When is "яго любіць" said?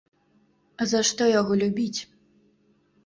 1.39-1.99